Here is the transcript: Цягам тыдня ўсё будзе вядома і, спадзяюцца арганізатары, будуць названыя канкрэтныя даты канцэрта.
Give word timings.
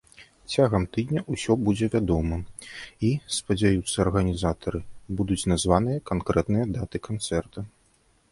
Цягам 0.51 0.85
тыдня 0.95 1.21
ўсё 1.33 1.55
будзе 1.65 1.89
вядома 1.95 2.37
і, 2.39 3.11
спадзяюцца 3.37 3.95
арганізатары, 4.07 4.79
будуць 5.19 5.39
названыя 5.53 6.03
канкрэтныя 6.11 6.65
даты 6.79 7.03
канцэрта. 7.09 7.59